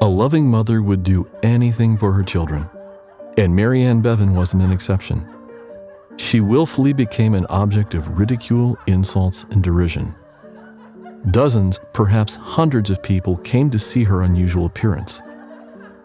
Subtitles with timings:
[0.00, 2.68] A loving mother would do anything for her children,
[3.36, 5.26] and Mary Ann Bevan wasn't an exception.
[6.16, 10.14] She willfully became an object of ridicule, insults, and derision.
[11.30, 15.20] Dozens, perhaps hundreds of people came to see her unusual appearance.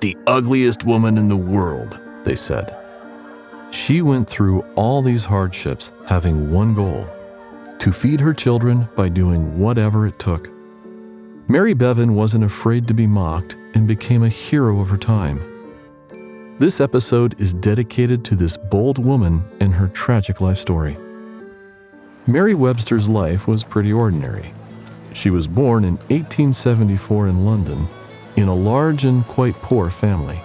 [0.00, 2.76] The ugliest woman in the world, they said.
[3.70, 7.06] She went through all these hardships having one goal
[7.78, 10.50] to feed her children by doing whatever it took.
[11.50, 15.42] Mary Bevan wasn't afraid to be mocked and became a hero of her time.
[16.60, 20.96] This episode is dedicated to this bold woman and her tragic life story.
[22.28, 24.54] Mary Webster's life was pretty ordinary.
[25.12, 27.88] She was born in 1874 in London
[28.36, 30.40] in a large and quite poor family.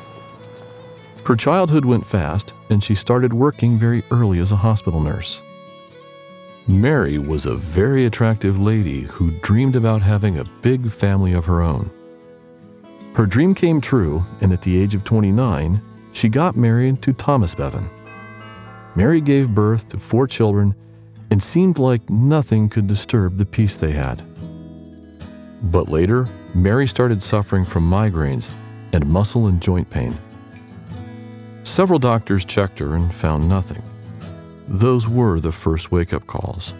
[1.23, 5.39] Her childhood went fast, and she started working very early as a hospital nurse.
[6.67, 11.61] Mary was a very attractive lady who dreamed about having a big family of her
[11.61, 11.91] own.
[13.13, 15.79] Her dream came true, and at the age of 29,
[16.11, 17.87] she got married to Thomas Bevan.
[18.95, 20.73] Mary gave birth to four children
[21.29, 24.23] and seemed like nothing could disturb the peace they had.
[25.71, 28.49] But later, Mary started suffering from migraines
[28.91, 30.17] and muscle and joint pain.
[31.63, 33.83] Several doctors checked her and found nothing.
[34.67, 36.73] Those were the first wake up calls.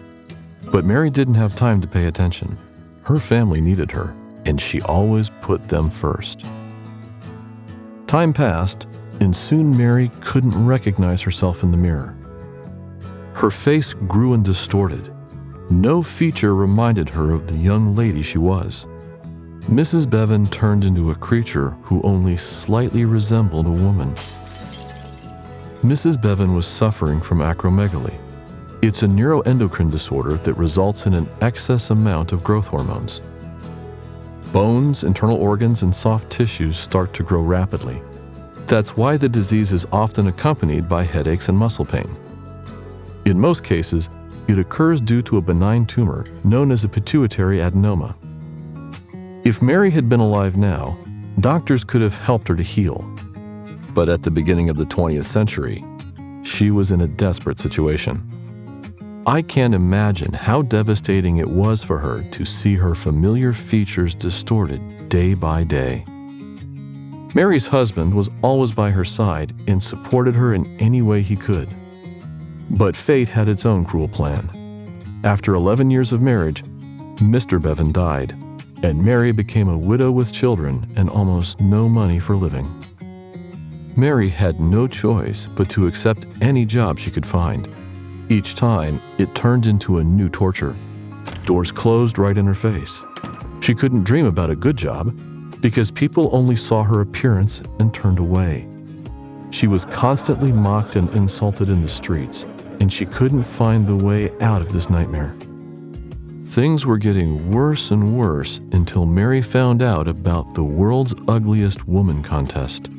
[0.72, 2.58] But Mary didn't have time to pay attention.
[3.04, 6.46] Her family needed her, and she always put them first.
[8.08, 8.88] Time passed,
[9.20, 12.18] and soon Mary couldn't recognize herself in the mirror.
[13.34, 15.14] Her face grew and distorted.
[15.70, 18.88] No feature reminded her of the young lady she was.
[19.64, 20.08] Mrs.
[20.10, 24.14] Bevan turned into a creature who only slightly resembled a woman.
[25.86, 26.20] Mrs.
[26.20, 28.18] Bevan was suffering from acromegaly.
[28.82, 33.22] It's a neuroendocrine disorder that results in an excess amount of growth hormones.
[34.52, 38.02] Bones, internal organs, and soft tissues start to grow rapidly.
[38.66, 42.10] That's why the disease is often accompanied by headaches and muscle pain.
[43.26, 44.10] In most cases,
[44.48, 48.16] it occurs due to a benign tumor known as a pituitary adenoma.
[49.46, 50.98] If Mary had been alive now,
[51.42, 53.08] doctors could have helped her to heal.
[53.96, 55.84] But at the beginning of the 20th century,
[56.44, 58.22] she was in a desperate situation.
[59.26, 65.10] I can't imagine how devastating it was for her to see her familiar features distorted
[65.10, 66.04] day by day.
[67.34, 71.70] Mary's husband was always by her side and supported her in any way he could.
[72.72, 74.50] But fate had its own cruel plan.
[75.24, 76.64] After 11 years of marriage,
[77.16, 77.62] Mr.
[77.62, 78.36] Bevan died
[78.84, 82.70] and Mary became a widow with children and almost no money for living.
[83.98, 87.74] Mary had no choice but to accept any job she could find.
[88.28, 90.76] Each time, it turned into a new torture.
[91.46, 93.06] Doors closed right in her face.
[93.62, 95.18] She couldn't dream about a good job
[95.62, 98.68] because people only saw her appearance and turned away.
[99.52, 102.46] She was constantly mocked and insulted in the streets,
[102.82, 105.34] and she couldn't find the way out of this nightmare.
[106.48, 112.22] Things were getting worse and worse until Mary found out about the world's ugliest woman
[112.22, 112.90] contest.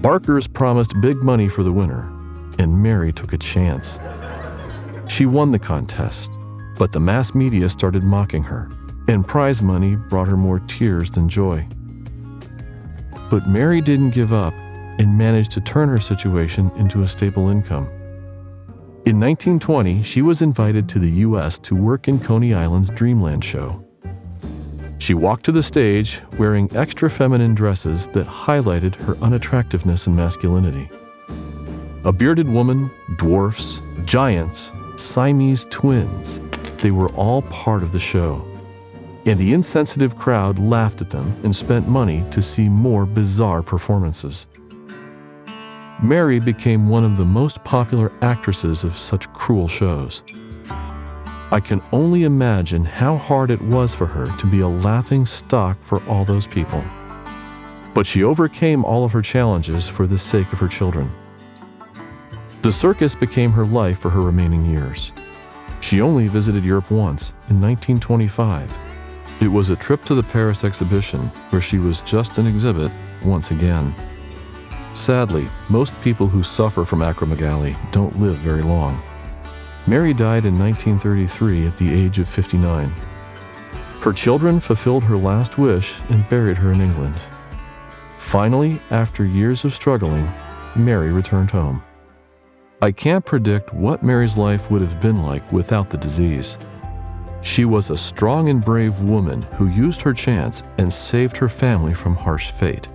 [0.00, 2.08] Barker's promised big money for the winner,
[2.60, 3.98] and Mary took a chance.
[5.08, 6.30] She won the contest,
[6.78, 8.70] but the mass media started mocking her,
[9.08, 11.66] and prize money brought her more tears than joy.
[13.28, 17.86] But Mary didn't give up and managed to turn her situation into a stable income.
[19.04, 21.58] In 1920, she was invited to the U.S.
[21.60, 23.87] to work in Coney Island's Dreamland show.
[24.98, 30.90] She walked to the stage wearing extra feminine dresses that highlighted her unattractiveness and masculinity.
[32.04, 36.40] A bearded woman, dwarfs, giants, Siamese twins,
[36.82, 38.44] they were all part of the show.
[39.26, 44.46] And the insensitive crowd laughed at them and spent money to see more bizarre performances.
[46.02, 50.22] Mary became one of the most popular actresses of such cruel shows.
[51.50, 55.78] I can only imagine how hard it was for her to be a laughing stock
[55.80, 56.84] for all those people.
[57.94, 61.10] But she overcame all of her challenges for the sake of her children.
[62.60, 65.12] The circus became her life for her remaining years.
[65.80, 68.70] She only visited Europe once, in 1925.
[69.40, 72.92] It was a trip to the Paris exhibition, where she was just an exhibit
[73.24, 73.94] once again.
[74.92, 79.00] Sadly, most people who suffer from acromegaly don't live very long.
[79.88, 82.92] Mary died in 1933 at the age of 59.
[84.02, 87.14] Her children fulfilled her last wish and buried her in England.
[88.18, 90.30] Finally, after years of struggling,
[90.76, 91.82] Mary returned home.
[92.82, 96.58] I can't predict what Mary's life would have been like without the disease.
[97.40, 101.94] She was a strong and brave woman who used her chance and saved her family
[101.94, 102.90] from harsh fate.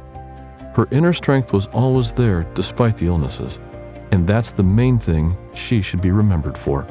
[0.75, 3.59] Her inner strength was always there despite the illnesses.
[4.13, 6.85] And that's the main thing she should be remembered for.